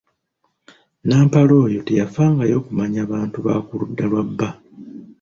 [1.01, 4.49] Nnampala oyo teyafangayo kumanya bantu ba ku ludda lwa bba.